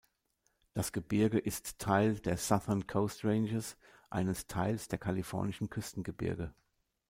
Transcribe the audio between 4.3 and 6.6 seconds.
Teiles der kalifornischen Küstengebirge.